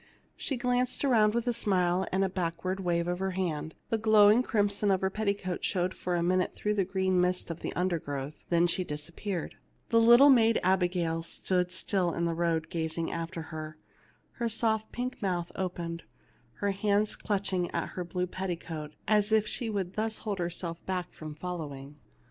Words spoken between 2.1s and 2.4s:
and a